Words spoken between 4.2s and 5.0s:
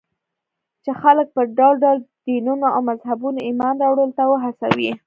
وهڅوي.